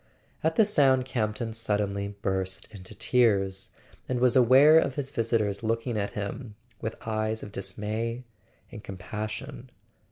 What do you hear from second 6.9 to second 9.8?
eyes of dismay and compassion.